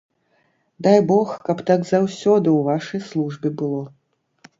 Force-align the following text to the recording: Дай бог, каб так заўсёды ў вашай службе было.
Дай 0.85 1.01
бог, 1.11 1.27
каб 1.49 1.57
так 1.67 1.83
заўсёды 1.91 2.49
ў 2.53 2.59
вашай 2.69 3.05
службе 3.11 3.53
было. 3.61 3.83